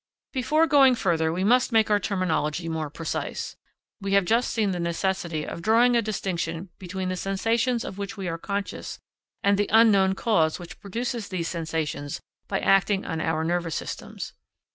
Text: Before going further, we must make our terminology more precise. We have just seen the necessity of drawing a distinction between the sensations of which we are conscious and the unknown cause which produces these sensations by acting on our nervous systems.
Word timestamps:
Before 0.33 0.65
going 0.65 0.95
further, 0.95 1.31
we 1.31 1.43
must 1.43 1.71
make 1.71 1.91
our 1.91 1.99
terminology 1.99 2.67
more 2.67 2.89
precise. 2.89 3.55
We 4.01 4.13
have 4.13 4.25
just 4.25 4.49
seen 4.49 4.71
the 4.71 4.79
necessity 4.79 5.43
of 5.45 5.61
drawing 5.61 5.95
a 5.95 6.01
distinction 6.01 6.69
between 6.79 7.09
the 7.09 7.15
sensations 7.15 7.85
of 7.85 7.99
which 7.99 8.17
we 8.17 8.27
are 8.27 8.39
conscious 8.39 8.97
and 9.43 9.59
the 9.59 9.69
unknown 9.71 10.15
cause 10.15 10.57
which 10.57 10.79
produces 10.81 11.27
these 11.29 11.49
sensations 11.49 12.19
by 12.47 12.61
acting 12.61 13.05
on 13.05 13.21
our 13.21 13.43
nervous 13.43 13.75
systems. 13.75 14.33